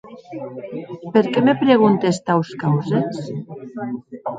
Per 1.17 1.23
qué 1.35 1.41
me 1.49 1.55
preguntes 1.63 2.21
taus 2.27 2.49
causes? 2.65 3.13